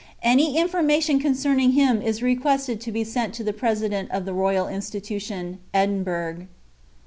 "Any 0.23 0.57
information 0.57 1.19
concerning 1.19 1.73
him 1.73 2.01
is 2.01 2.23
requested 2.23 2.81
to 2.81 2.91
be 2.91 3.03
sent 3.03 3.35
to 3.35 3.43
the 3.43 3.53
President 3.53 4.09
of 4.09 4.25
the 4.25 4.33
Royal 4.33 4.67
Institution, 4.67 5.59
Edinburgh." 5.75 6.47